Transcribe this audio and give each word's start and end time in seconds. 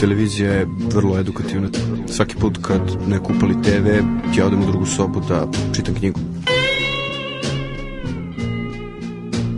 televizija 0.00 0.52
je 0.52 0.66
vrlo 0.94 1.18
edukativna. 1.18 1.68
Svaki 2.08 2.36
put 2.36 2.58
kad 2.62 2.80
ne 3.08 3.18
kupali 3.18 3.62
TV, 3.62 3.88
ja 4.38 4.46
odem 4.46 4.62
u 4.62 4.66
drugu 4.66 4.86
sobu 4.86 5.20
da 5.28 5.46
čitam 5.76 5.94
knjigu. 5.94 6.20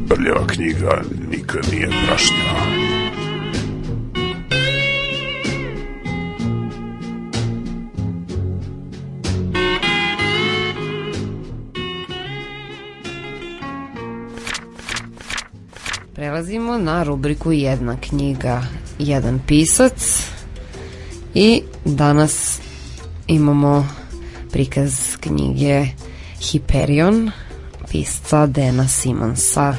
Prljava 0.08 0.46
knjiga 0.46 1.02
nikad 1.30 1.68
nije 1.72 1.88
prašnja. 2.06 2.96
Prelazimo 16.14 16.78
na 16.78 17.02
rubriku 17.02 17.52
Jedna 17.52 17.96
knjiga, 18.00 18.62
jedan 18.98 19.40
pisac 19.46 20.22
i 21.34 21.62
danas 21.84 22.60
imamo 23.26 23.88
prikaz 24.52 25.16
knjige 25.20 25.86
Hyperion 26.40 27.30
pisca 27.90 28.46
Dena 28.46 28.88
Simonsa. 28.88 29.74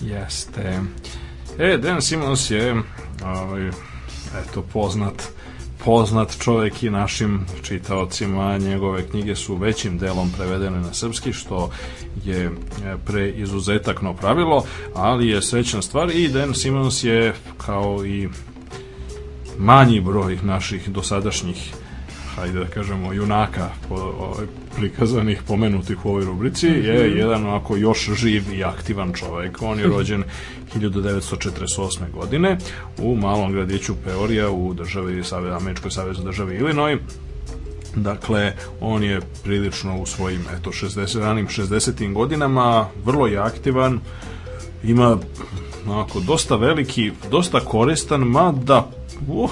Jeste. 0.00 0.80
E, 1.58 1.78
Dan 1.78 2.02
Simons 2.02 2.50
je 2.50 2.74
ovaj, 3.24 3.68
eto, 4.42 4.62
poznat 4.72 5.22
poznat 5.84 6.36
čovek 6.38 6.82
i 6.82 6.90
našim 6.90 7.46
čitaocima. 7.62 8.58
Njegove 8.58 9.08
knjige 9.08 9.36
su 9.36 9.56
većim 9.56 9.98
delom 9.98 10.30
prevedene 10.36 10.80
na 10.80 10.94
srpski, 10.94 11.32
što 11.32 11.70
je 12.24 12.44
e, 12.44 12.50
pre 13.06 13.30
izuzetakno 13.30 14.14
pravilo, 14.14 14.64
ali 14.94 15.28
je 15.28 15.42
srećna 15.42 15.82
stvar 15.82 16.10
i 16.10 16.28
Dan 16.28 16.54
Simons 16.54 17.04
je 17.04 17.34
kao 17.66 18.06
i 18.06 18.28
manji 19.58 20.00
broj 20.00 20.38
naših 20.42 20.88
dosadašnjih 20.88 21.74
hajde 22.36 22.58
da 22.58 22.66
kažemo, 22.66 23.12
junaka 23.12 23.70
po, 23.88 24.34
prikazanih, 24.76 25.42
pomenutih 25.48 26.04
u 26.04 26.08
ovoj 26.08 26.24
rubrici, 26.24 26.66
je 26.66 27.08
mhm. 27.08 27.18
jedan 27.18 27.46
onako 27.46 27.76
još 27.76 28.10
živ 28.14 28.42
i 28.52 28.64
aktivan 28.64 29.12
čovek. 29.12 29.62
On 29.62 29.78
je 29.78 29.86
rođen 29.96 30.24
1948. 30.74 32.10
godine 32.12 32.58
u 32.98 33.16
malom 33.16 33.52
gradiću 33.52 33.94
Peorija 34.04 34.50
u 34.50 34.74
državi, 34.74 35.22
Američkoj 35.60 35.90
savezu 35.90 36.22
državi 36.22 36.56
Illinois. 36.56 36.98
Dakle, 37.96 38.52
on 38.80 39.02
je 39.02 39.20
prilično 39.44 40.00
u 40.00 40.06
svojim 40.06 40.40
eto 40.58 40.70
60 40.70 41.20
ranim 41.20 41.46
60. 41.46 42.12
godinama 42.12 42.86
vrlo 43.04 43.26
je 43.26 43.38
aktivan. 43.38 44.00
Ima 44.84 45.18
onako 45.86 46.20
dosta 46.20 46.56
veliki, 46.56 47.12
dosta 47.30 47.60
koristan, 47.60 48.20
mada 48.20 48.90
u, 49.28 49.48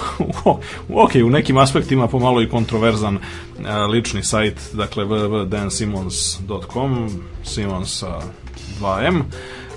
u, 0.88 1.02
ok, 1.02 1.10
u 1.26 1.30
nekim 1.30 1.58
aspektima 1.58 2.08
pomalo 2.08 2.42
i 2.42 2.48
kontroverzan 2.48 3.18
a, 3.66 3.86
lični 3.86 4.22
sajt, 4.22 4.54
dakle 4.72 5.04
www.dansimons.com 5.04 7.10
Simons 7.44 7.98
sa 7.98 8.20
2M 8.80 9.22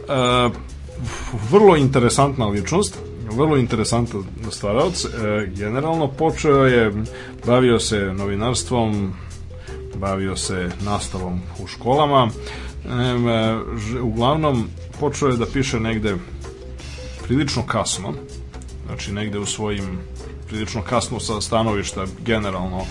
a, 0.08 0.50
vrlo 1.52 1.76
interesantna 1.76 2.46
ličnost 2.46 2.98
vrlo 3.32 3.58
interesantan 3.58 4.24
stvaralac 4.52 5.06
e, 5.06 5.08
generalno 5.56 6.08
počeo 6.08 6.66
je 6.66 6.94
bavio 7.46 7.80
se 7.80 7.98
novinarstvom 7.98 9.14
bavio 9.96 10.36
se 10.36 10.70
nastavom 10.86 11.42
u 11.64 11.68
školama. 11.68 12.30
E, 12.86 14.00
uglavnom 14.02 14.68
počeo 15.00 15.28
je 15.28 15.38
da 15.38 15.46
piše 15.46 15.80
negde 15.80 16.16
prilično 17.24 17.64
kasno 17.68 18.14
znači 18.96 19.12
negde 19.12 19.40
u 19.40 19.46
svojim 19.46 20.00
prilično 20.48 20.82
kasno 20.82 21.20
sa 21.20 21.42
stanovišta 21.42 22.06
generalno 22.26 22.86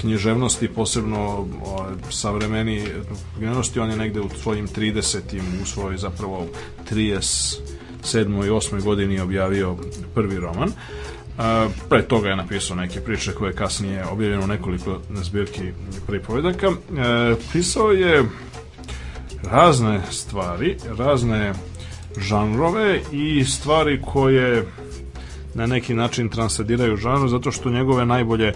književnosti, 0.00 0.68
posebno 0.68 1.46
savremeni 2.10 2.84
književnosti, 3.36 3.80
on 3.80 3.90
je 3.90 3.96
negde 3.96 4.20
u 4.20 4.28
svojim 4.42 4.68
30. 4.68 5.40
u 5.62 5.66
svojoj 5.66 5.96
zapravo 5.96 6.46
37. 6.92 7.60
i 8.46 8.50
8. 8.50 8.82
godini 8.82 9.20
objavio 9.20 9.76
prvi 10.14 10.36
roman. 10.36 10.72
A, 11.38 11.68
pre 11.88 12.02
toga 12.02 12.28
je 12.28 12.36
napisao 12.36 12.76
neke 12.76 13.00
priče 13.00 13.32
koje 13.32 13.50
je 13.50 13.56
kasnije 13.56 14.04
objavljeno 14.04 14.44
u 14.44 14.46
nekoliko 14.46 15.00
zbirki 15.10 15.72
pripovedaka. 16.06 16.66
E, 16.66 16.72
pisao 17.52 17.90
je 17.92 18.24
razne 19.42 20.00
stvari, 20.10 20.76
razne 20.98 21.52
žanrove 22.18 23.00
i 23.12 23.44
stvari 23.44 24.02
koje 24.02 24.66
na 25.56 25.66
neki 25.66 25.94
način 25.94 26.28
transadiraju 26.28 26.96
žanru 26.96 27.28
zato 27.28 27.52
što 27.52 27.70
njegove 27.70 28.06
najbolje 28.06 28.52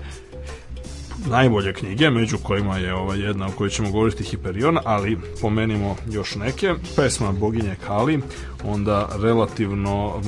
najbolje 1.27 1.72
knjige, 1.72 2.11
među 2.11 2.38
kojima 2.38 2.78
je 2.78 2.94
ova 2.94 3.15
jedna 3.15 3.47
o 3.47 3.50
kojoj 3.50 3.71
ćemo 3.71 3.91
govoriti 3.91 4.25
Hiperion, 4.25 4.78
ali 4.84 5.19
pomenimo 5.41 5.97
još 6.11 6.34
neke. 6.34 6.75
Pesma 6.97 7.33
Boginje 7.33 7.77
Kali, 7.87 8.21
onda 8.65 9.09
relativno 9.22 10.22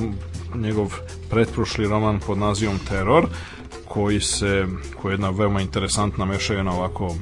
njegov 0.55 0.93
pretprošli 1.29 1.87
roman 1.87 2.19
pod 2.19 2.37
nazivom 2.37 2.79
Teror, 2.89 3.25
koji 3.87 4.19
se, 4.19 4.65
koji 5.01 5.11
je 5.11 5.13
jedna 5.13 5.29
veoma 5.29 5.61
interesantna 5.61 6.25
mešajena 6.25 6.71
ovako 6.71 7.15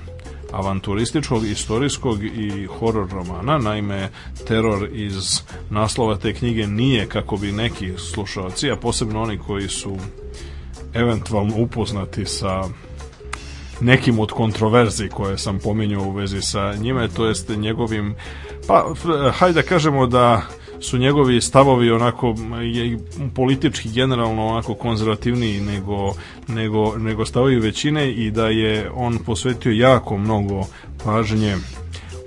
avanturističkog, 0.51 1.45
istorijskog 1.45 2.23
i 2.23 2.65
horor 2.65 3.09
romana. 3.11 3.57
Naime, 3.57 4.09
teror 4.47 4.89
iz 4.93 5.41
naslova 5.69 6.15
te 6.15 6.33
knjige 6.33 6.67
nije 6.67 7.05
kako 7.05 7.37
bi 7.37 7.51
neki 7.51 7.93
slušalci, 7.97 8.71
a 8.71 8.75
posebno 8.75 9.21
oni 9.21 9.37
koji 9.37 9.67
su 9.67 9.97
eventualno 10.93 11.55
upoznati 11.57 12.25
sa 12.25 12.63
nekim 13.81 14.19
od 14.19 14.31
kontroverzi 14.31 15.09
koje 15.09 15.37
sam 15.37 15.59
pominjao 15.59 16.03
u 16.03 16.11
vezi 16.11 16.41
sa 16.41 16.73
njime, 16.73 17.07
to 17.07 17.25
jest 17.25 17.49
njegovim, 17.49 18.15
pa 18.67 18.93
hajde 19.33 19.61
da 19.61 19.67
kažemo 19.67 20.07
da 20.07 20.41
su 20.81 20.97
njegovi 20.97 21.41
stavovi 21.41 21.91
onako 21.91 22.35
politički 23.35 23.89
generalno 23.91 24.47
onako 24.47 24.73
konzervativniji 24.73 25.61
nego, 25.61 26.13
nego, 26.47 26.97
nego 26.97 27.25
stavovi 27.25 27.59
većine 27.59 28.11
i 28.11 28.31
da 28.31 28.47
je 28.47 28.91
on 28.95 29.17
posvetio 29.25 29.71
jako 29.71 30.17
mnogo 30.17 30.65
pažnje 31.03 31.57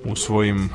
u 0.04 0.16
svojim 0.16 0.70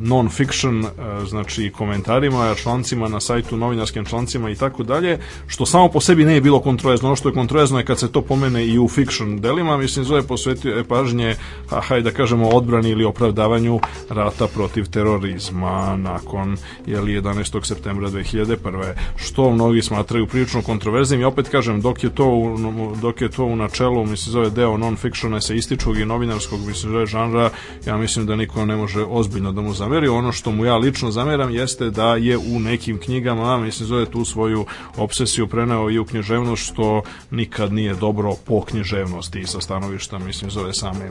non-fiction, 0.00 0.84
e, 0.84 1.26
znači 1.26 1.72
komentarima, 1.76 2.54
člancima 2.54 3.08
na 3.08 3.20
sajtu, 3.20 3.56
novinarskim 3.56 4.04
člancima 4.04 4.50
i 4.50 4.54
tako 4.54 4.82
dalje, 4.82 5.18
što 5.46 5.66
samo 5.66 5.88
po 5.88 6.00
sebi 6.00 6.24
nije 6.24 6.40
bilo 6.40 6.60
kontrovezno. 6.60 7.08
Ono 7.08 7.16
što 7.16 7.28
je 7.28 7.34
kontrovezno 7.34 7.78
je 7.78 7.84
kad 7.84 7.98
se 7.98 8.12
to 8.12 8.22
pomene 8.22 8.66
i 8.66 8.78
u 8.78 8.88
fiction 8.88 9.40
delima, 9.40 9.76
mislim, 9.76 10.04
zove 10.04 10.22
posvetio 10.22 10.76
je 10.76 10.84
pažnje, 10.84 11.36
a 11.70 11.80
hajde 11.80 12.10
da 12.10 12.16
kažemo, 12.16 12.48
odbrani 12.48 12.90
ili 12.90 13.04
opravdavanju 13.04 13.80
rata 14.08 14.46
protiv 14.46 14.86
terorizma 14.90 15.96
nakon 15.96 16.56
jeli, 16.86 17.20
11. 17.20 17.64
septembra 17.64 18.08
2001. 18.08 18.92
Što 19.16 19.50
mnogi 19.50 19.82
smatraju 19.82 20.26
prilično 20.26 20.62
kontroverznim 20.62 21.20
i 21.20 21.24
opet 21.24 21.48
kažem, 21.48 21.80
dok 21.80 22.04
je 22.04 22.14
to 22.14 22.26
u, 22.26 22.56
dok 23.02 23.20
je 23.20 23.30
to 23.30 23.44
u 23.44 23.56
načelu, 23.56 24.06
mislim, 24.06 24.32
zove 24.32 24.50
deo 24.50 24.76
non-fictiona 24.76 25.36
eseističkog 25.36 25.98
i 25.98 26.04
novinarskog, 26.04 26.60
mislim, 26.66 26.92
zove 26.92 27.06
žanra, 27.06 27.50
ja 27.86 27.96
mislim 27.96 28.26
da 28.26 28.36
niko 28.36 28.64
ne 28.64 28.76
može 28.76 29.04
ozbiljno 29.04 29.52
da 29.52 29.60
mu 29.60 29.72
zamerio. 29.86 30.14
Ono 30.14 30.32
što 30.32 30.50
mu 30.50 30.64
ja 30.64 30.76
lično 30.76 31.10
zameram 31.10 31.50
jeste 31.50 31.90
da 31.90 32.16
je 32.16 32.38
u 32.38 32.60
nekim 32.60 32.98
knjigama, 32.98 33.58
mislim, 33.58 33.86
zove 33.86 34.06
tu 34.06 34.24
svoju 34.24 34.66
obsesiju 34.96 35.46
preneo 35.46 35.90
i 35.90 35.98
u 35.98 36.04
književnost, 36.04 36.72
što 36.72 37.02
nikad 37.30 37.72
nije 37.72 37.94
dobro 37.94 38.34
po 38.46 38.64
književnosti 38.64 39.40
i 39.40 39.46
sa 39.46 39.60
stanovišta, 39.60 40.18
mislim, 40.18 40.50
zove 40.50 40.74
same 40.74 41.10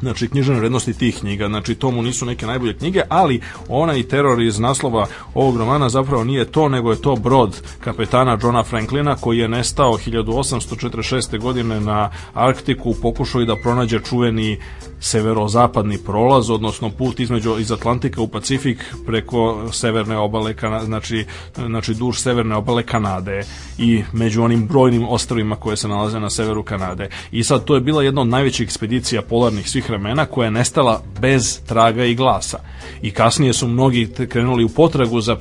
znači 0.00 0.28
književne 0.28 0.60
vrednosti 0.60 0.92
tih 0.92 1.18
knjiga, 1.18 1.48
znači 1.48 1.74
to 1.74 1.90
mu 1.90 2.02
nisu 2.02 2.26
neke 2.26 2.46
najbolje 2.46 2.76
knjige, 2.76 3.02
ali 3.08 3.40
onaj 3.68 4.02
teror 4.02 4.42
iz 4.42 4.58
naslova 4.58 5.06
ovog 5.34 5.56
romana 5.56 5.88
zapravo 5.88 6.24
nije 6.24 6.44
to, 6.44 6.68
nego 6.68 6.90
je 6.90 7.02
to 7.02 7.16
brod 7.16 7.62
kapetana 7.80 8.38
Johna 8.42 8.62
Franklina 8.62 9.16
koji 9.16 9.38
je 9.38 9.48
nestao 9.48 9.92
1846. 9.92 11.40
godine 11.40 11.80
na 11.80 12.10
Arktiku 12.34 12.90
u 12.90 12.94
pokušaju 12.94 13.46
da 13.46 13.56
pronađe 13.56 14.00
čuveni 14.00 14.58
severozapadni 15.00 15.98
prolaz, 15.98 16.50
odnosno 16.50 16.90
put 16.90 17.20
između 17.20 17.58
iz 17.58 17.72
Atlantika 17.72 18.20
u 18.20 18.28
Pacifik 18.28 18.94
preko 19.06 19.68
severne 19.72 20.16
obale 20.16 20.54
znači, 20.84 21.24
znači 21.54 21.94
duž 21.94 22.18
severne 22.18 22.54
obale 22.54 22.82
Kanade 22.82 23.42
i 23.78 24.02
među 24.12 24.42
onim 24.42 24.66
brojnim 24.66 25.08
ostrovima 25.08 25.56
koje 25.56 25.76
se 25.76 25.88
nalaze 25.88 26.20
na 26.20 26.30
severu 26.30 26.62
Kanade. 26.62 27.08
I 27.30 27.44
sad 27.44 27.64
to 27.64 27.74
je 27.74 27.80
bila 27.80 28.02
jedna 28.02 28.20
od 28.20 28.28
najvećih 28.28 28.64
ekspedicija 28.64 29.22
polarnih 29.22 29.70
svih 29.70 29.85
vremena 29.88 30.26
koja 30.26 30.44
je 30.44 30.50
nestala 30.50 31.02
bez 31.20 31.60
traga 31.66 32.04
i 32.04 32.14
glasa. 32.14 32.58
I 33.02 33.10
kasnije 33.10 33.52
su 33.52 33.68
mnogi 33.68 34.08
krenuli 34.28 34.64
u 34.64 34.68
potragu 34.68 35.20
za, 35.20 35.36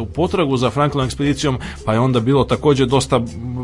u 0.00 0.06
potragu 0.06 0.56
za 0.56 0.70
Franklinom 0.70 1.06
ekspedicijom, 1.06 1.58
pa 1.84 1.92
je 1.92 2.00
onda 2.00 2.20
bilo 2.20 2.44
takođe 2.44 2.86
dosta 2.86 3.20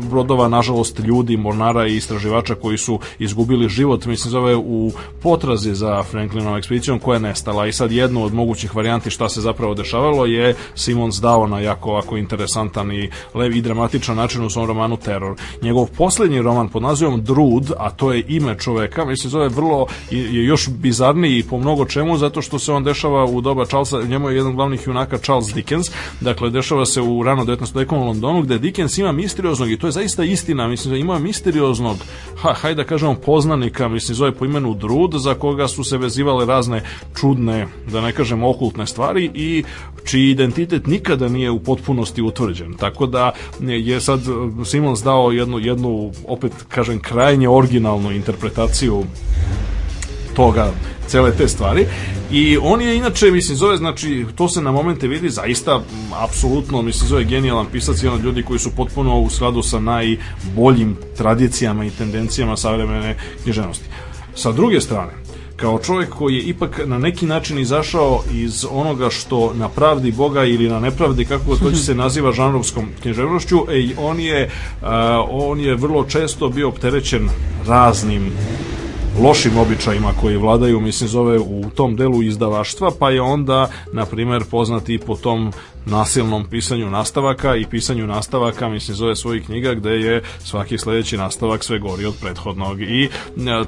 brodova, 0.09 0.47
nažalost, 0.47 0.99
ljudi, 0.99 1.37
mornara 1.37 1.87
i 1.87 1.95
istraživača 1.95 2.55
koji 2.55 2.77
su 2.77 2.99
izgubili 3.19 3.69
život, 3.69 4.05
mislim 4.05 4.31
zove 4.31 4.55
u 4.55 4.91
potrazi 5.21 5.75
za 5.75 6.03
Franklinovom 6.03 6.57
ekspedicijom 6.57 6.99
koja 6.99 7.15
je 7.15 7.19
nestala 7.19 7.67
i 7.67 7.73
sad 7.73 7.91
jednu 7.91 8.23
od 8.23 8.33
mogućih 8.33 8.75
varijanti 8.75 9.09
šta 9.09 9.29
se 9.29 9.41
zapravo 9.41 9.73
dešavalo 9.73 10.25
je 10.25 10.55
Simons 10.75 11.15
dao 11.15 11.47
na 11.47 11.59
jako 11.59 11.89
ovako 11.89 12.17
interesantan 12.17 12.91
i 12.91 13.09
levi 13.33 13.57
i 13.57 13.61
dramatičan 13.61 14.15
način 14.15 14.45
u 14.45 14.49
svom 14.49 14.67
romanu 14.67 14.97
Terror. 14.97 15.35
Njegov 15.61 15.87
poslednji 15.97 16.41
roman 16.41 16.69
pod 16.69 16.81
nazivom 16.81 17.23
Drud, 17.23 17.71
a 17.77 17.89
to 17.89 18.13
je 18.13 18.23
ime 18.27 18.57
čoveka, 18.59 19.05
mislim 19.05 19.31
zove 19.31 19.49
vrlo 19.49 19.87
je 20.31 20.45
još 20.45 20.69
bizarniji 20.69 21.43
po 21.43 21.57
mnogo 21.57 21.85
čemu 21.85 22.17
zato 22.17 22.41
što 22.41 22.59
se 22.59 22.71
on 22.71 22.83
dešava 22.83 23.25
u 23.25 23.41
doba 23.41 23.65
Charlesa, 23.65 24.03
njemu 24.03 24.29
je 24.29 24.35
jedan 24.35 24.55
glavnih 24.55 24.87
junaka 24.87 25.17
Charles 25.17 25.53
Dickens, 25.53 25.91
dakle 26.21 26.49
dešava 26.49 26.85
se 26.85 27.01
u 27.01 27.23
rano 27.23 27.45
19. 27.45 27.75
vekom 27.75 28.01
u 28.01 28.05
Londonu 28.05 28.41
gde 28.41 28.59
Dickens 28.59 28.97
ima 28.97 29.11
misterioznog 29.11 29.71
i 29.71 29.77
to 29.77 29.87
je 29.87 29.91
zaista 29.91 30.23
istina, 30.23 30.67
mislim 30.67 30.91
da 30.91 30.97
ima 30.97 31.19
misterioznog 31.19 31.97
ha, 32.41 32.53
hajde 32.53 32.83
da 32.83 32.87
kažemo 32.87 33.15
poznanika, 33.15 33.87
mislim 33.87 34.15
zove 34.15 34.31
po 34.31 34.45
imenu 34.45 34.73
Drud, 34.73 35.13
za 35.13 35.33
koga 35.33 35.67
su 35.67 35.83
se 35.83 35.97
vezivale 35.97 36.45
razne 36.45 36.83
čudne, 37.19 37.67
da 37.91 38.01
ne 38.01 38.11
kažem 38.11 38.43
okultne 38.43 38.87
stvari 38.87 39.31
i 39.33 39.63
čiji 40.05 40.29
identitet 40.29 40.87
nikada 40.87 41.29
nije 41.29 41.51
u 41.51 41.59
potpunosti 41.59 42.21
utvrđen. 42.21 42.73
Tako 42.73 43.05
da 43.05 43.31
je 43.59 44.01
sad 44.01 44.19
Simons 44.65 45.03
dao 45.03 45.31
jednu, 45.31 45.59
jednu 45.59 46.11
opet 46.27 46.51
kažem, 46.69 46.99
krajnje 46.99 47.49
originalnu 47.49 48.11
interpretaciju 48.11 49.03
toga, 50.35 50.71
cele 51.07 51.31
te 51.31 51.47
stvari 51.47 51.85
i 52.31 52.57
on 52.61 52.81
je 52.81 52.97
inače, 52.97 53.31
mislim, 53.31 53.57
zove, 53.57 53.77
znači, 53.77 54.25
to 54.35 54.49
se 54.49 54.61
na 54.61 54.71
momente 54.71 55.07
vidi 55.07 55.29
zaista, 55.29 55.81
apsolutno, 56.23 56.81
mislim, 56.81 57.07
zove 57.07 57.23
genijalan 57.23 57.65
pisac 57.71 58.03
i 58.03 58.07
on 58.07 58.21
ljudi 58.21 58.43
koji 58.43 58.59
su 58.59 58.71
potpuno 58.75 59.19
u 59.19 59.29
skladu 59.29 59.63
sa 59.63 59.79
najboljim 59.79 60.97
tradicijama 61.17 61.85
i 61.85 61.89
tendencijama 61.89 62.57
savremene 62.57 63.17
književnosti. 63.43 63.85
Sa 64.35 64.51
druge 64.51 64.81
strane, 64.81 65.11
kao 65.55 65.79
čovjek 65.79 66.09
koji 66.09 66.35
je 66.35 66.43
ipak 66.43 66.81
na 66.85 66.97
neki 66.97 67.25
način 67.25 67.59
izašao 67.59 68.23
iz 68.33 68.65
onoga 68.71 69.09
što 69.09 69.53
na 69.53 69.69
pravdi 69.69 70.11
Boga 70.11 70.43
ili 70.43 70.69
na 70.69 70.79
nepravdi, 70.79 71.25
kako 71.25 71.55
to 71.55 71.71
će 71.71 71.77
se 71.77 71.95
naziva 71.95 72.31
žanrovskom 72.31 72.89
književnošću, 73.01 73.57
e, 73.57 73.95
on, 73.97 74.19
je, 74.19 74.49
uh, 74.81 74.87
on 75.29 75.59
je 75.59 75.75
vrlo 75.75 76.03
često 76.03 76.49
bio 76.49 76.67
opterećen 76.67 77.29
raznim 77.67 78.31
lošim 79.21 79.57
običajima 79.57 80.13
koji 80.21 80.37
vladaju, 80.37 80.79
mislim, 80.79 81.09
zove 81.09 81.39
u 81.39 81.63
tom 81.75 81.95
delu 81.95 82.23
izdavaštva, 82.23 82.91
pa 82.99 83.09
je 83.09 83.21
onda, 83.21 83.69
na 83.91 84.05
primer, 84.05 84.43
poznati 84.51 84.97
po 84.97 85.15
tom 85.15 85.51
nasilnom 85.85 86.45
pisanju 86.45 86.89
nastavaka 86.89 87.55
i 87.55 87.65
pisanju 87.65 88.07
nastavaka, 88.07 88.69
mislim, 88.69 88.95
zove 88.95 89.15
svojih 89.15 89.45
knjiga 89.45 89.73
gde 89.73 89.89
je 89.89 90.21
svaki 90.39 90.77
sledeći 90.77 91.17
nastavak 91.17 91.63
sve 91.63 91.79
gori 91.79 92.05
od 92.05 92.13
prethodnog 92.21 92.81
i 92.81 93.03
e, 93.03 93.09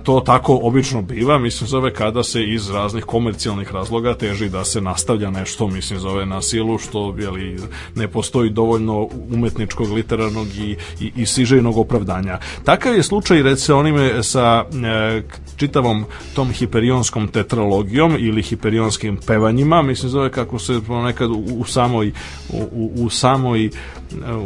to 0.04 0.20
tako 0.26 0.60
obično 0.64 1.02
biva, 1.02 1.38
mislim, 1.38 1.68
zove 1.68 1.94
kada 1.94 2.24
se 2.24 2.44
iz 2.44 2.70
raznih 2.70 3.04
komercijalnih 3.04 3.72
razloga 3.72 4.14
teži 4.14 4.50
da 4.50 4.66
se 4.66 4.82
nastavlja 4.82 5.30
nešto, 5.30 5.68
mislim, 5.68 6.00
zove 6.00 6.26
na 6.26 6.42
silu, 6.42 6.78
što 6.78 7.16
jeli, 7.20 7.60
ne 7.96 8.08
postoji 8.08 8.50
dovoljno 8.50 9.10
umetničkog, 9.32 9.92
literarnog 9.92 10.48
i, 10.48 10.76
i, 11.00 11.12
i 11.16 11.26
sižejnog 11.26 11.78
opravdanja. 11.78 12.40
Takav 12.64 12.96
je 12.96 13.04
slučaj, 13.04 13.42
recimo, 13.42 13.78
onime 13.78 14.24
sa 14.24 14.66
e, 14.86 15.22
čitavom 15.56 16.06
tom 16.36 16.50
hiperionskom 16.50 17.28
tetralogijom 17.28 18.16
ili 18.20 18.42
hiperionskim 18.42 19.18
pevanjima, 19.28 19.82
mislim, 19.82 20.10
zove 20.10 20.32
kako 20.32 20.60
se 20.60 20.82
nekad 21.04 21.30
u, 21.32 21.44
u 21.58 21.66
samoj 21.66 22.05
samoj 22.50 22.70
u, 22.72 22.92
u, 22.96 23.10
samoj 23.10 23.70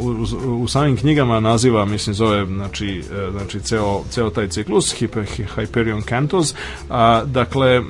u, 0.00 0.62
u 0.62 0.68
samim 0.68 0.96
knjigama 0.96 1.40
naziva 1.40 1.84
mislim 1.84 2.14
zove 2.14 2.46
znači 2.46 3.02
znači 3.30 3.60
ceo 3.60 4.02
ceo 4.10 4.30
taj 4.30 4.48
ciklus 4.48 4.94
Hyper, 5.00 5.26
Hyperion 5.56 6.08
Cantos 6.08 6.54
a, 6.90 7.24
dakle 7.24 7.80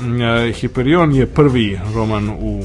Hyperion 0.61 1.15
je 1.15 1.27
prvi 1.27 1.81
roman 1.95 2.29
u 2.29 2.65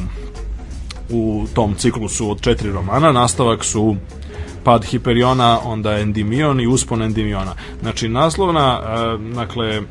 u 1.09 1.45
tom 1.53 1.75
ciklusu 1.75 2.31
od 2.31 2.41
četiri 2.41 2.71
romana. 2.71 3.11
Nastavak 3.11 3.63
su 3.63 3.95
pad 4.65 4.85
Hiperiona, 4.85 5.59
onda 5.63 5.99
Endimion 5.99 6.59
i 6.61 6.67
uspon 6.67 7.01
Endimiona. 7.01 7.55
Znači, 7.81 8.09
naslovna, 8.09 8.79
dakle, 9.35 9.81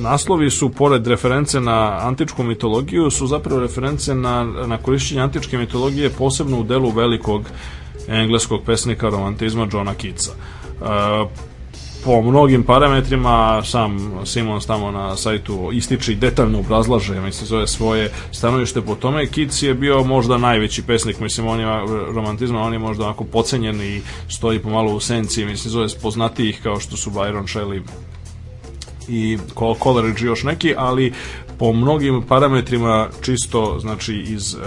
naslovi 0.00 0.50
su, 0.50 0.68
pored 0.68 1.06
reference 1.06 1.60
na 1.60 1.98
antičku 2.02 2.42
mitologiju, 2.42 3.10
su 3.10 3.26
zapravo 3.26 3.60
reference 3.60 4.14
na, 4.14 4.44
na 4.44 4.78
korišćenje 4.78 5.20
antičke 5.20 5.58
mitologije, 5.58 6.10
posebno 6.10 6.60
u 6.60 6.64
delu 6.64 6.90
velikog 6.90 7.42
engleskog 8.08 8.60
pesnika 8.66 9.08
romantizma 9.08 9.68
Johna 9.72 9.94
Keatsa. 9.94 10.32
Po 12.08 12.22
mnogim 12.22 12.62
parametrima 12.62 13.62
sam 13.64 14.12
Simons 14.24 14.66
tamo 14.66 14.90
na 14.90 15.16
sajtu 15.16 15.70
ističe 15.72 16.12
i 16.12 16.16
detaljno 16.16 16.58
obrazlaže 16.58 17.20
mislim 17.20 17.46
zove 17.46 17.66
svoje 17.66 18.10
stanovište 18.32 18.80
po 18.80 18.94
tome. 18.94 19.26
Keats 19.26 19.62
je 19.62 19.74
bio 19.74 20.04
možda 20.04 20.38
najveći 20.38 20.82
pesnik 20.82 21.20
mislim 21.20 21.46
on 21.46 21.60
je 21.60 21.66
romantizma 22.14 22.60
on 22.60 22.72
je 22.72 22.78
možda 22.78 23.04
onako 23.04 23.24
pocenjen 23.24 23.82
i 23.82 24.02
stoji 24.28 24.58
pomalo 24.58 24.94
u 24.94 25.00
senci 25.00 25.44
mislim 25.44 25.70
zove 25.70 25.88
poznatijih 26.02 26.60
kao 26.62 26.80
što 26.80 26.96
su 26.96 27.10
Byron 27.10 27.58
Shelley 27.58 27.80
i 29.08 29.38
Coleridge 29.82 30.24
još 30.24 30.42
neki, 30.42 30.74
ali 30.76 31.12
po 31.58 31.72
mnogim 31.72 32.22
parametrima 32.22 33.08
čisto 33.22 33.78
znači 33.80 34.14
iz 34.14 34.54
e, 34.54 34.58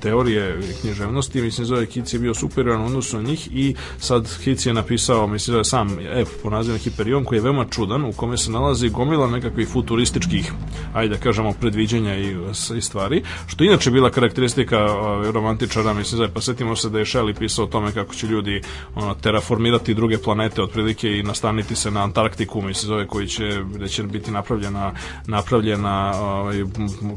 teorije 0.00 0.60
književnosti 0.80 1.42
mislim 1.42 1.66
zove 1.66 1.86
Kic 1.86 2.12
je 2.12 2.18
bio 2.18 2.34
superioran 2.34 2.82
u 2.82 2.86
odnosu 2.86 3.16
na 3.16 3.22
njih 3.22 3.48
i 3.52 3.74
sad 3.98 4.38
Kic 4.44 4.66
je 4.66 4.72
napisao 4.72 5.26
mislim 5.26 5.52
zove 5.52 5.64
sam 5.64 5.98
F 6.00 6.28
po 6.42 6.50
nazivu 6.50 6.78
Hiperion 6.78 7.24
koji 7.24 7.36
je 7.36 7.42
veoma 7.42 7.64
čudan 7.70 8.04
u 8.04 8.12
kome 8.12 8.36
se 8.36 8.50
nalazi 8.50 8.88
gomila 8.88 9.30
nekakvih 9.30 9.68
futurističkih 9.68 10.52
ajde 10.94 11.14
da 11.14 11.20
kažemo 11.20 11.52
predviđanja 11.52 12.14
i, 12.16 12.36
i 12.76 12.80
stvari 12.80 13.22
što 13.46 13.64
inače 13.64 13.90
bila 13.90 14.10
karakteristika 14.10 14.84
uh, 14.84 15.30
romantičara 15.30 15.94
mislim 15.94 16.16
zove 16.16 16.28
pa 16.34 16.40
setimo 16.40 16.76
se 16.76 16.90
da 16.90 16.98
je 16.98 17.04
Shelley 17.04 17.38
pisao 17.38 17.64
o 17.64 17.68
tome 17.68 17.92
kako 17.92 18.14
će 18.14 18.26
ljudi 18.26 18.62
ono, 18.94 19.14
terraformirati 19.14 19.94
druge 19.94 20.18
planete 20.18 20.62
otprilike 20.62 21.18
i 21.18 21.22
nastaniti 21.22 21.76
se 21.76 21.90
na 21.90 22.02
Antarktiku 22.02 22.62
mislim 22.62 22.88
zove 22.88 23.06
koji 23.06 23.26
će 23.28 23.62
da 23.78 23.88
će 23.88 24.02
biti 24.02 24.30
napravljena 24.30 24.92
napravljena 25.26 26.12
ovaj, 26.40 26.64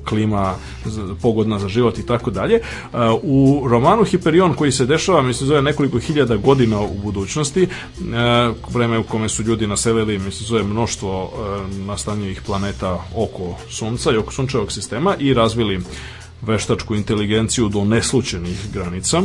klima 0.05 0.55
pogodna 1.21 1.59
za 1.59 1.67
život 1.67 1.97
i 1.97 2.05
tako 2.05 2.31
dalje. 2.31 2.61
U 3.21 3.63
romanu 3.67 4.03
Hiperion 4.03 4.53
koji 4.53 4.71
se 4.71 4.85
dešava, 4.85 5.21
mislim, 5.21 5.47
zove 5.47 5.61
nekoliko 5.61 5.99
hiljada 5.99 6.37
godina 6.37 6.81
u 6.81 6.93
budućnosti, 7.03 7.67
vreme 8.69 8.99
u 8.99 9.03
kome 9.03 9.29
su 9.29 9.43
ljudi 9.43 9.67
naselili, 9.67 10.17
mislim, 10.17 10.47
zove 10.47 10.63
mnoštvo 10.63 11.31
nastanjivih 11.85 12.41
planeta 12.45 13.03
oko 13.15 13.55
Sunca 13.69 14.11
i 14.11 14.17
oko 14.17 14.33
sunčevog 14.33 14.71
sistema 14.71 15.15
i 15.19 15.33
razvili 15.33 15.81
veštačku 16.41 16.95
inteligenciju 16.95 17.69
do 17.69 17.85
neslučenih 17.85 18.67
granica. 18.73 19.21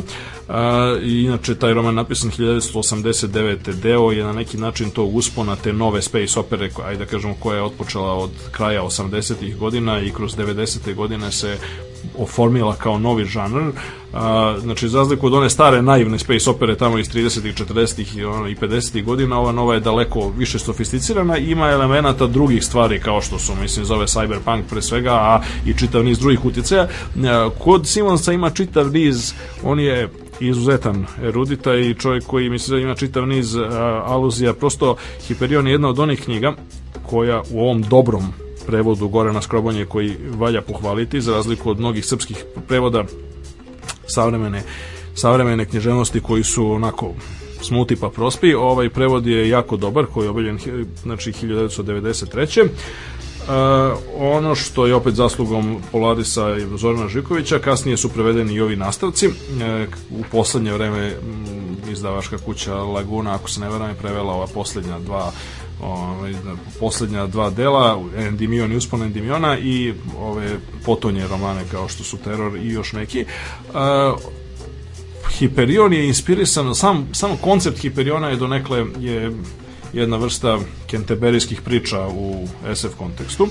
A, 0.49 0.97
inače, 1.03 1.55
taj 1.55 1.75
roman 1.75 1.95
napisan 1.95 2.31
1989. 2.31 3.75
deo 3.75 4.11
je 4.11 4.25
na 4.25 4.33
neki 4.33 4.59
način 4.59 4.91
to 4.91 5.05
uspona 5.05 5.57
te 5.57 5.73
nove 5.73 6.03
space 6.03 6.41
opere, 6.41 6.71
ajde 6.85 7.05
da 7.05 7.11
kažemo, 7.11 7.35
koja 7.41 7.57
je 7.57 7.63
otpočela 7.63 8.15
od 8.15 8.31
kraja 8.51 8.83
80. 8.83 9.57
godina 9.57 10.01
i 10.01 10.11
kroz 10.11 10.37
90. 10.37 10.95
godine 10.95 11.33
se 11.33 11.59
oformila 12.19 12.75
kao 12.75 12.99
novi 12.99 13.25
žanr. 13.25 13.73
A, 14.13 14.57
znači, 14.61 14.89
za 14.89 14.99
razliku 14.99 15.27
od 15.27 15.35
one 15.35 15.51
stare 15.51 15.83
naivne 15.83 16.19
space 16.19 16.51
opere 16.51 16.77
tamo 16.77 16.99
iz 16.99 17.09
30. 17.11 17.65
40. 17.67 18.19
i, 18.19 18.25
ono, 18.25 18.49
i 18.49 18.55
50. 18.55 19.05
godina, 19.05 19.39
ova 19.39 19.53
nova 19.53 19.75
je 19.75 19.81
daleko 19.81 20.33
više 20.37 20.59
sofisticirana 20.59 21.39
i 21.39 21.51
ima 21.51 21.71
elemenata 21.71 22.27
drugih 22.27 22.65
stvari 22.65 23.01
kao 23.01 23.21
što 23.21 23.39
su, 23.39 23.53
mislim, 23.63 23.85
zove 23.85 24.07
cyberpunk 24.07 24.63
pre 24.71 24.83
svega, 24.83 25.13
a 25.13 25.41
i 25.67 25.75
čitav 25.75 26.05
niz 26.05 26.19
drugih 26.19 26.45
utjecaja. 26.45 26.89
Kod 27.59 27.89
Simonsa 27.89 28.33
ima 28.33 28.51
čitav 28.51 28.93
niz, 28.93 29.33
on 29.63 29.81
je 29.81 30.09
izuzetan 30.41 31.07
erudita 31.23 31.75
i 31.75 31.95
čovjek 31.95 32.25
koji 32.27 32.51
mislim 32.51 32.77
da 32.77 32.83
ima 32.83 32.95
čitav 32.95 33.27
niz 33.27 33.57
a, 33.57 34.03
aluzija. 34.07 34.55
Prosto 34.55 34.97
Hiperion 35.27 35.67
je 35.67 35.73
jedna 35.73 35.89
od 35.89 35.99
onih 35.99 36.23
knjiga 36.25 36.55
koja 37.07 37.43
u 37.51 37.61
ovom 37.61 37.83
dobrom 37.83 38.33
prevodu 38.67 39.09
Gorana 39.09 39.43
Skrobonje 39.43 39.87
koji 39.87 40.17
valja 40.39 40.63
pohvaliti 40.63 41.21
za 41.21 41.33
razliku 41.33 41.71
od 41.71 41.79
mnogih 41.79 42.07
srpskih 42.07 42.45
prevoda 42.69 43.05
savremene 44.07 44.63
savremene 45.15 45.65
književnosti 45.65 46.21
koji 46.21 46.45
su 46.45 46.71
onako 46.71 47.11
smuti 47.63 47.97
pa 47.97 48.09
prospi. 48.09 48.55
Ovaj 48.55 48.89
prevod 48.89 49.27
je 49.27 49.49
jako 49.49 49.77
dobar 49.77 50.07
koji 50.07 50.25
je 50.25 50.31
objavljen 50.31 50.59
znači 51.03 51.33
1993. 51.33 52.69
Uh, 53.45 53.51
ono 54.19 54.55
što 54.55 54.87
je 54.87 54.95
opet 54.95 55.15
zaslugom 55.15 55.77
Polarisa 55.93 56.57
i 56.57 56.79
Zorana 56.79 57.09
Žikovića, 57.09 57.59
kasnije 57.59 57.97
su 57.97 58.09
prevedeni 58.09 58.55
i 58.55 58.61
ovi 58.61 58.77
nastavci. 58.77 59.29
Uh, 59.29 59.33
u 60.11 60.25
poslednje 60.33 60.73
vreme 60.73 61.17
izdavaška 61.93 62.39
kuća 62.39 62.75
Laguna, 62.75 63.35
ako 63.35 63.51
se 63.51 63.61
ne 63.61 63.71
veram, 63.71 63.89
je 63.89 63.95
prevela 63.95 64.33
ova 64.33 64.47
poslednja 64.47 64.99
dva 64.99 65.33
ovaj, 65.83 66.35
poslednja 66.81 67.27
dva 67.27 67.51
dela, 67.51 68.03
Endimion 68.17 68.73
i 68.73 68.77
Uspon 68.77 69.03
Endimiona 69.03 69.59
i 69.59 69.95
ove 70.19 70.59
potonje 70.85 71.27
romane 71.27 71.63
kao 71.71 71.89
što 71.89 72.05
su 72.05 72.17
Teror 72.17 72.57
i 72.57 72.69
još 72.69 72.93
neki. 72.93 73.25
Uh, 73.69 73.75
Hiperion 75.39 75.93
je 75.93 76.07
inspirisan, 76.07 76.75
sam, 76.75 77.09
sam 77.13 77.37
koncept 77.37 77.79
Hiperiona 77.79 78.29
je 78.29 78.37
donekle 78.37 78.87
je 79.01 79.33
jedna 79.93 80.17
vrsta 80.17 80.59
kenteberijskih 80.87 81.61
priča 81.61 82.09
u 82.09 82.49
SF 82.75 82.95
kontekstu 82.99 83.49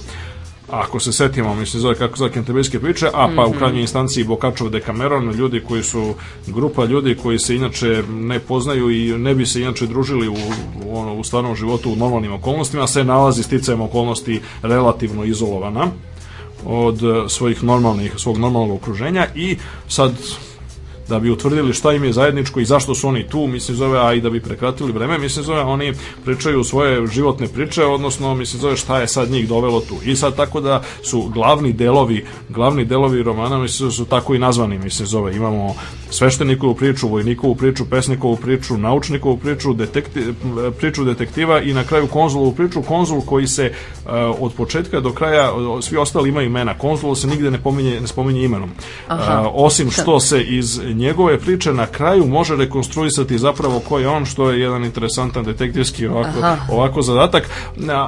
ako 0.70 1.00
se 1.00 1.12
setimo, 1.14 1.56
mislim, 1.56 1.82
zove 1.82 1.96
kako 1.96 2.18
zove 2.18 2.32
kenteberijske 2.32 2.80
priče, 2.80 3.08
a 3.14 3.30
pa 3.36 3.46
u 3.46 3.50
Mhm. 3.50 3.58
krajnjoj 3.58 3.82
instanciji 3.82 4.24
Bokačov 4.24 4.70
Dekameron, 4.70 5.32
ljudi 5.32 5.62
koji 5.68 5.84
su 5.84 6.14
grupa 6.48 6.86
ljudi 6.86 7.16
koji 7.16 7.40
se 7.40 7.56
inače 7.56 8.04
ne 8.10 8.40
poznaju 8.40 8.90
i 8.92 9.18
ne 9.18 9.36
bi 9.36 9.46
se 9.46 9.62
inače 9.62 9.88
družili 9.88 10.28
u, 10.28 10.34
u, 10.86 10.98
ono, 11.00 11.14
u 11.14 11.24
stvarnom 11.24 11.56
životu 11.56 11.92
u 11.92 11.96
normalnim 11.96 12.34
okolnostima, 12.34 12.88
se 12.88 13.04
nalazi 13.04 13.44
sticajem 13.44 13.82
okolnosti 13.82 14.42
relativno 14.62 15.24
izolovana 15.24 15.88
od 16.66 17.04
eh, 17.04 17.30
svojih 17.30 17.64
normalnih, 17.64 18.14
svog 18.18 18.38
normalnog 18.38 18.78
okruženja 18.78 19.28
i 19.36 19.58
sad 19.88 20.14
da 21.08 21.20
bi 21.20 21.32
utvrdili 21.32 21.74
šta 21.74 21.94
im 21.94 22.04
je 22.04 22.14
zajedničko 22.14 22.60
i 22.60 22.66
zašto 22.66 22.96
su 22.96 23.08
oni 23.08 23.28
tu, 23.28 23.48
mislim 23.48 23.78
zove, 23.78 24.00
a 24.00 24.14
i 24.14 24.22
da 24.22 24.30
bi 24.30 24.42
prekratili 24.42 24.92
vreme, 24.92 25.18
mislim 25.18 25.46
zove, 25.46 25.62
oni 25.62 25.94
pričaju 26.26 26.64
svoje 26.64 27.08
životne 27.08 27.48
priče, 27.48 27.86
odnosno 27.86 28.36
mislim 28.36 28.62
zove 28.62 28.78
šta 28.78 29.00
je 29.00 29.08
sad 29.08 29.32
njih 29.32 29.48
dovelo 29.48 29.80
tu. 29.80 29.96
I 30.06 30.16
sad 30.16 30.36
tako 30.36 30.62
da 30.62 30.84
su 31.04 31.22
glavni 31.34 31.74
delovi, 31.74 32.26
glavni 32.50 32.86
delovi 32.86 33.24
romana, 33.24 33.60
mislim 33.60 33.92
su 33.92 34.06
tako 34.06 34.36
i 34.36 34.40
nazvani, 34.40 34.80
mislim 34.80 35.08
zove, 35.08 35.36
imamo 35.36 35.76
sveštenikovu 36.10 36.76
priču, 36.76 37.08
vojnikovu 37.08 37.56
priču, 37.56 37.86
pesnikovu 37.90 38.36
priču, 38.36 38.78
naučnikovu 38.78 39.38
priču, 39.38 39.74
detekti, 39.74 40.34
priču 40.80 41.04
detektiva 41.04 41.62
i 41.62 41.74
na 41.74 41.84
kraju 41.84 42.08
konzulovu 42.08 42.52
priču, 42.52 42.82
konzul 42.82 43.22
koji 43.22 43.48
se 43.48 43.72
uh, 44.06 44.12
od 44.40 44.54
početka 44.54 45.00
do 45.00 45.12
kraja, 45.12 45.52
svi 45.82 45.98
ostali 45.98 46.30
imaju 46.30 46.48
imena, 46.48 46.78
konzul 46.78 47.16
se 47.16 47.28
nigde 47.28 47.52
ne 47.52 47.62
pominje, 47.62 48.02
ne 48.02 48.08
spominje 48.08 48.44
imenom. 48.44 48.70
Uh, 49.10 49.16
osim 49.54 49.92
što 49.92 50.20
se 50.20 50.44
iz 50.44 50.80
njegove 50.94 51.40
priče 51.40 51.74
na 51.74 51.86
kraju 51.86 52.26
može 52.26 52.56
rekonstruisati 52.56 53.38
zapravo 53.38 53.80
ko 53.80 54.00
je 54.00 54.08
on, 54.08 54.26
što 54.26 54.52
je 54.52 54.60
jedan 54.62 54.86
interesantan 54.86 55.44
detektivski 55.46 56.08
ovako, 56.08 56.40
Aha. 56.40 56.58
ovako 56.70 57.02
zadatak, 57.02 57.50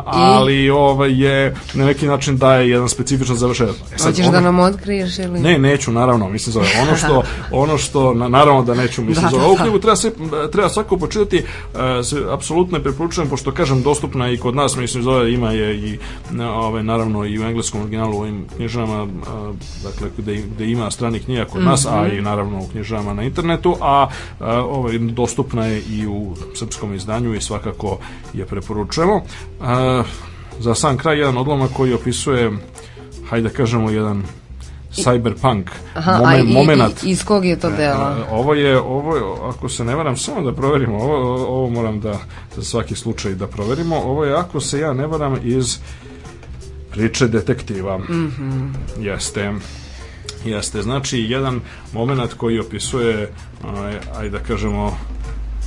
ali 0.06 0.70
ovaj 0.70 1.24
je 1.26 1.56
na 1.74 1.86
neki 1.86 2.08
način 2.08 2.38
daje 2.38 2.70
jedan 2.70 2.90
specifičan 2.90 3.36
završetak. 3.36 3.76
E 3.96 3.98
sad, 3.98 4.08
Hoćeš 4.08 4.26
ono- 4.26 4.32
da 4.32 4.42
nam 4.42 4.60
otkriješ 4.60 5.20
ili... 5.20 5.40
ne, 5.40 5.58
neću, 5.60 5.92
naravno, 5.92 6.30
mislim 6.30 6.54
zove. 6.54 6.68
Ono 6.82 6.98
što, 6.98 7.24
ono 7.64 7.78
što 7.78 8.14
na, 8.14 8.28
naravno 8.30 8.64
da 8.64 8.74
neću, 8.74 9.02
mislim 9.02 9.24
Da, 9.24 9.30
zove. 9.30 9.42
da, 9.42 9.48
Ovu 9.48 9.56
da. 9.56 9.64
knjigu 9.64 9.80
treba, 9.80 9.96
sve, 9.96 10.12
treba 10.52 10.70
svako 10.70 10.98
počitati, 10.98 11.44
se 12.04 12.22
apsolutno 12.30 12.78
je 12.78 12.84
preporučujem, 12.84 13.30
pošto 13.30 13.52
kažem 13.52 13.82
dostupna 13.82 14.30
i 14.30 14.38
kod 14.38 14.56
nas, 14.56 14.76
mislim 14.76 15.04
zove, 15.04 15.34
ima 15.34 15.52
je 15.52 15.78
i 15.78 15.98
ovaj, 16.42 16.84
naravno 16.84 17.26
i 17.26 17.40
u 17.40 17.44
engleskom 17.44 17.82
originalu 17.82 18.18
u 18.18 18.22
ovim 18.22 18.46
knjižama, 18.56 19.08
dakle, 19.84 20.08
gde, 20.18 20.36
gde 20.36 20.66
ima 20.66 20.92
stranih 20.92 21.26
knjiga 21.26 21.46
kod 21.46 21.64
nas, 21.64 21.86
a 21.86 22.04
Mhm. 22.04 22.18
i 22.18 22.22
naravno 22.22 22.60
u 22.60 22.68
knjižama 22.76 23.14
na 23.14 23.24
internetu, 23.24 23.78
a, 23.82 24.08
ovaj, 24.40 24.98
dostupna 24.98 25.66
je 25.66 25.82
i 25.82 26.08
u 26.08 26.36
srpskom 26.56 26.94
izdanju 26.94 27.34
i 27.34 27.42
svakako 27.42 27.98
je 28.34 28.46
preporučujemo. 28.46 29.22
A, 29.62 30.04
za 30.60 30.76
sam 30.76 30.98
kraj 30.98 31.18
jedan 31.18 31.38
odlomak 31.38 31.72
koji 31.72 31.94
opisuje 31.94 32.52
hajde 33.30 33.50
da 33.50 33.56
kažemo 33.56 33.90
jedan 33.90 34.24
cyberpunk 34.92 35.70
Aha, 35.94 36.12
a 36.12 36.20
momen, 36.20 36.50
i, 36.50 36.54
momenat 36.54 37.04
i, 37.04 37.10
iz 37.10 37.24
kog 37.24 37.46
je 37.46 37.60
to 37.60 37.70
dela? 37.70 38.18
E, 38.20 38.32
ovo 38.32 38.54
je, 38.54 38.80
ovo 38.80 39.16
je, 39.16 39.24
ako 39.50 39.70
se 39.70 39.84
ne 39.84 39.96
varam, 39.96 40.18
samo 40.18 40.42
da 40.42 40.56
proverimo, 40.56 40.98
ovo, 40.98 41.48
ovo 41.48 41.70
moram 41.70 42.00
da, 42.00 42.20
za 42.56 42.64
svaki 42.64 42.96
slučaj 42.96 43.36
da 43.36 43.48
proverimo, 43.48 43.96
ovo 43.96 44.26
je, 44.26 44.34
ako 44.34 44.60
se 44.60 44.80
ja 44.80 44.94
ne 44.94 45.08
varam, 45.08 45.38
iz 45.44 45.80
priče 46.92 47.28
detektiva. 47.28 47.98
Mhm. 47.98 48.68
Jeste. 49.00 49.54
Jeste, 50.46 50.82
znači 50.82 51.20
jedan 51.20 51.62
moment 51.94 52.34
koji 52.34 52.60
opisuje, 52.60 53.34
aj, 53.64 53.94
aj 54.18 54.30
da 54.30 54.40
kažemo, 54.40 54.98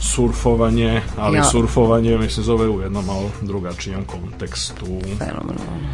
surfovanje, 0.01 1.03
ali 1.17 1.37
Ja. 1.37 1.45
surfovanje 1.45 2.19
mi 2.19 2.31
se 2.31 2.43
zove 2.43 2.69
u 2.69 2.81
jednom 2.81 3.07
malo 3.07 3.31
drugačijem 3.43 4.05
kontekstu. 4.05 4.87
Fenomenalno. 5.19 5.89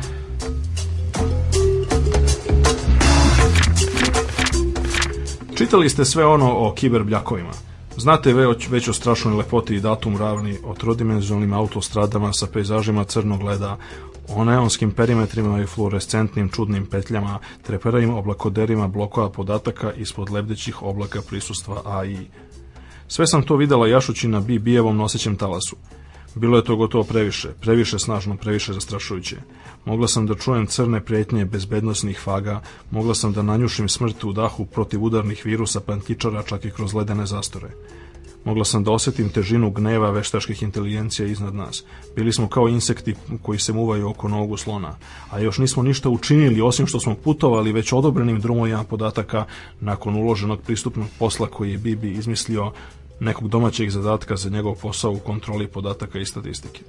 Čitali 5.56 5.88
ste 5.90 6.04
sve 6.04 6.26
ono 6.26 6.52
o 6.52 6.72
kiberbljakovima. 6.74 7.50
Znate 7.96 8.32
već, 8.34 8.68
već 8.68 8.88
o 8.88 8.92
strašnoj 8.92 9.34
lepoti 9.34 9.74
i 9.74 9.80
datum 9.80 10.16
ravni, 10.16 10.58
o 10.64 10.74
trodimenzionalnim 10.74 11.52
autostradama 11.52 12.32
sa 12.32 12.46
pejzažima 12.46 13.04
crnog 13.04 13.42
leda, 13.42 13.76
o 14.28 14.44
neonskim 14.44 14.90
perimetrima 14.90 15.62
i 15.62 15.66
fluorescentnim 15.66 16.48
čudnim 16.48 16.86
petljama, 16.86 17.38
treperavim 17.62 18.14
oblakoderima 18.14 18.88
blokova 18.88 19.30
podataka 19.30 19.92
ispod 19.92 20.30
lebdećih 20.30 20.82
oblaka 20.82 21.22
prisustva 21.28 21.82
AI. 21.84 22.26
Sve 23.08 23.26
sam 23.26 23.42
to 23.42 23.56
videla 23.56 23.88
jašući 23.88 24.28
na 24.28 24.40
BB-evom 24.40 24.96
nosećem 24.96 25.36
talasu. 25.36 25.76
Bilo 26.34 26.56
je 26.56 26.64
to 26.64 26.76
gotovo 26.76 27.04
previše, 27.04 27.52
previše 27.60 27.98
snažno, 27.98 28.36
previše 28.36 28.72
zastrašujuće. 28.72 29.36
Mogla 29.84 30.08
sam 30.08 30.26
da 30.26 30.34
čujem 30.34 30.66
crne 30.66 31.00
pretnje 31.00 31.44
bezbednostnih 31.44 32.20
faga, 32.20 32.60
mogla 32.90 33.14
sam 33.14 33.32
da 33.32 33.42
nanjušim 33.42 33.88
smrt 33.88 34.24
u 34.24 34.32
dahu 34.32 34.66
protiv 34.66 35.04
udarnih 35.04 35.46
virusa 35.46 35.80
pankičara 35.80 36.42
čak 36.42 36.64
i 36.64 36.70
kroz 36.70 36.94
ledene 36.94 37.26
zastore. 37.26 37.68
Mogla 38.44 38.64
sam 38.64 38.84
da 38.84 38.90
osetim 38.90 39.28
težinu 39.28 39.70
gneva 39.70 40.10
veštačkih 40.10 40.62
inteligencija 40.62 41.28
iznad 41.28 41.54
nas. 41.54 41.84
Bili 42.16 42.32
smo 42.32 42.48
kao 42.48 42.68
insekti 42.68 43.14
koji 43.42 43.58
se 43.58 43.72
muvaju 43.72 44.08
oko 44.08 44.28
nogu 44.28 44.56
slona, 44.56 44.96
a 45.30 45.40
još 45.40 45.58
nismo 45.58 45.82
ništa 45.82 46.08
učinili 46.08 46.60
osim 46.60 46.86
što 46.86 47.00
smo 47.00 47.14
putovali 47.14 47.72
već 47.72 47.92
odobrenim 47.92 48.40
drumovima 48.40 48.84
podataka 48.84 49.44
nakon 49.80 50.16
uloženog 50.16 50.60
pristupnog 50.62 51.06
posla 51.18 51.46
koji 51.46 51.72
je 51.72 51.78
Bibi 51.78 52.10
izmislio 52.10 52.72
nekog 53.20 53.48
domaćeg 53.48 53.90
zadatka 53.90 54.36
za 54.36 54.50
njegov 54.50 54.74
posao 54.74 55.12
u 55.12 55.18
kontroli 55.18 55.66
podataka 55.66 56.18
i 56.18 56.26
statistike. 56.26 56.80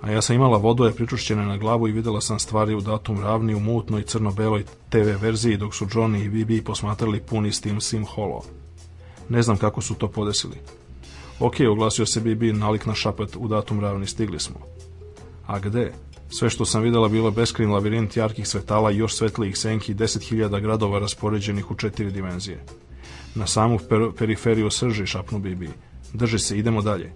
A 0.00 0.10
ja 0.10 0.22
sam 0.22 0.36
imala 0.36 0.58
vodove 0.58 0.92
pričušćene 0.92 1.46
na 1.46 1.56
glavu 1.56 1.88
i 1.88 1.92
videla 1.92 2.20
sam 2.20 2.38
stvari 2.38 2.74
u 2.74 2.80
datum 2.80 3.20
ravni 3.20 3.54
u 3.54 3.60
mutnoj 3.60 4.02
crno-beloj 4.02 4.64
TV 4.88 5.22
verziji 5.22 5.56
dok 5.56 5.74
su 5.74 5.86
Johnny 5.86 6.24
i 6.24 6.28
Bibi 6.28 6.64
posmatrali 6.64 7.20
puni 7.20 7.52
Steam 7.52 7.80
Sim 7.80 8.04
Holo. 8.04 8.42
Ne 9.28 9.42
znam 9.42 9.56
kako 9.56 9.80
su 9.80 9.94
to 9.94 10.08
podesili. 10.08 10.56
Ok, 11.40 11.54
oglasio 11.70 12.06
se 12.06 12.20
Bibi 12.20 12.52
nalik 12.52 12.86
na 12.86 12.94
šapat 12.94 13.36
u 13.36 13.48
datum 13.48 13.80
ravni, 13.80 14.06
stigli 14.06 14.40
smo. 14.40 14.56
A 15.46 15.58
gde? 15.58 15.92
Sve 16.28 16.50
što 16.50 16.64
sam 16.64 16.82
videla 16.82 17.08
bilo 17.08 17.30
beskrin 17.30 17.70
lavirint 17.70 18.16
jarkih 18.16 18.48
svetala 18.48 18.90
i 18.90 18.96
još 18.96 19.14
svetlijih 19.14 19.58
senki 19.58 19.92
i 19.92 19.94
10.000 19.94 20.60
gradova 20.60 20.98
raspoređenih 20.98 21.70
u 21.70 21.74
četiri 21.74 22.10
dimenzije. 22.10 22.64
Na 23.34 23.46
samu 23.46 23.78
per 23.88 24.10
periferiju 24.18 24.70
srži, 24.70 25.06
šapnu 25.06 25.38
Bibi. 25.38 25.70
Drži 26.12 26.38
se, 26.38 26.58
idemo 26.58 26.82
dalje. 26.82 27.12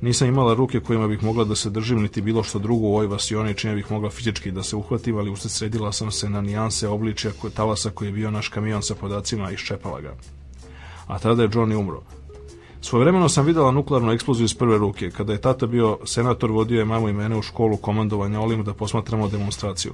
Nisam 0.00 0.28
imala 0.28 0.54
ruke 0.54 0.80
kojima 0.80 1.08
bih 1.08 1.22
mogla 1.22 1.44
da 1.44 1.54
se 1.54 1.70
držim, 1.70 2.02
niti 2.02 2.20
bilo 2.20 2.42
što 2.42 2.58
drugo 2.58 2.86
u 2.86 2.94
ovoj 2.94 3.06
vasioni 3.06 3.54
čime 3.54 3.74
bih 3.74 3.90
mogla 3.90 4.10
fizički 4.10 4.50
da 4.50 4.62
se 4.62 4.76
uhvatim, 4.76 5.16
ali 5.16 5.30
usred 5.30 5.52
sredila 5.52 5.92
sam 5.92 6.10
se 6.10 6.28
na 6.28 6.40
nijanse 6.40 6.88
obličja 6.88 7.30
talasa 7.54 7.90
koji 7.90 8.08
je 8.08 8.12
bio 8.12 8.30
naš 8.30 8.48
kamion 8.48 8.82
sa 8.82 8.94
podacima 8.94 9.50
i 9.50 9.56
ščepala 9.56 10.00
ga. 10.00 10.14
A 11.06 11.18
tada 11.18 11.42
je 11.42 11.48
Johnny 11.48 11.76
umro. 11.76 12.02
Svojevremeno 12.80 13.28
sam 13.28 13.46
videla 13.46 13.70
nuklearnu 13.70 14.12
eksploziju 14.12 14.44
iz 14.44 14.54
prve 14.54 14.78
ruke. 14.78 15.10
Kada 15.10 15.32
je 15.32 15.40
tata 15.40 15.66
bio 15.66 15.98
senator, 16.04 16.50
vodio 16.50 16.78
je 16.78 16.84
mamu 16.84 17.08
i 17.08 17.12
mene 17.12 17.36
u 17.36 17.42
školu 17.42 17.76
komandovanja 17.76 18.40
Olim 18.40 18.64
da 18.64 18.74
posmatramo 18.74 19.28
demonstraciju. 19.28 19.92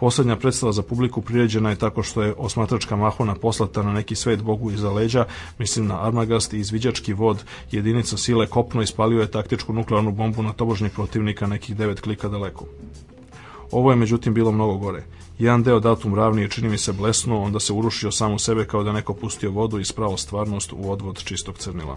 Poslednja 0.00 0.36
predstava 0.36 0.72
za 0.72 0.82
publiku 0.82 1.22
priređena 1.22 1.70
je 1.70 1.76
tako 1.76 2.02
što 2.02 2.22
je 2.22 2.34
osmatračka 2.38 2.96
mahona 2.96 3.34
poslata 3.34 3.82
na 3.82 3.92
neki 3.92 4.14
svet 4.14 4.42
Bogu 4.42 4.70
iza 4.70 4.90
leđa, 4.90 5.24
mislim 5.58 5.86
na 5.86 6.06
Armagast 6.06 6.52
i 6.52 6.58
izviđački 6.58 7.12
vod, 7.12 7.44
jedinica 7.70 8.16
sile 8.16 8.46
kopno 8.46 8.82
ispalio 8.82 9.20
je 9.20 9.30
taktičku 9.30 9.72
nuklearnu 9.72 10.12
bombu 10.12 10.42
na 10.42 10.52
tobožnjeg 10.52 10.92
protivnika 10.92 11.46
nekih 11.46 11.76
devet 11.76 12.00
klika 12.00 12.28
daleko. 12.28 12.64
Ovo 13.72 13.90
je 13.90 13.96
međutim 13.96 14.34
bilo 14.34 14.52
mnogo 14.52 14.78
gore. 14.78 15.04
Jedan 15.38 15.62
deo 15.62 15.80
datum 15.80 16.14
ravni 16.14 16.42
je 16.42 16.48
čini 16.48 16.68
mi 16.68 16.78
se 16.78 16.92
blesnuo, 16.92 17.42
onda 17.42 17.60
se 17.60 17.72
urušio 17.72 18.10
sam 18.10 18.34
u 18.34 18.38
sebe 18.38 18.64
kao 18.64 18.82
da 18.82 18.92
neko 18.92 19.14
pustio 19.14 19.50
vodu 19.50 19.78
i 19.78 19.84
sprao 19.84 20.16
stvarnost 20.16 20.72
u 20.72 20.90
odvod 20.90 21.24
čistog 21.24 21.58
crnila. 21.58 21.96